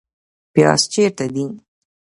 [0.53, 1.45] پیاز چیرته دي؟